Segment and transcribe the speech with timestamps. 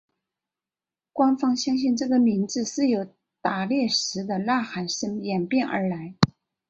[1.13, 3.05] 官方相信这个名字是由
[3.39, 6.15] 打猎时的呐喊声演变而来。